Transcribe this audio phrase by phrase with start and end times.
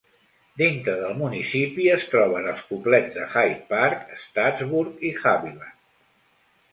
[0.59, 5.69] Dintre del municipi es troben els poblets de Hyde Park, Staatsburg i Haviland.